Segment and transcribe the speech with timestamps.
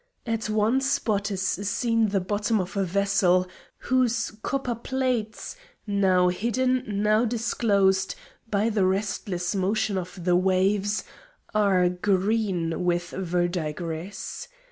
[0.25, 6.83] At one spot is seen the bottom of a vessel, whose copper plates, now hidden,
[6.87, 8.15] now disclosed,
[8.49, 11.03] by the restless motion of the waves,
[11.53, 14.47] are green with verdigris.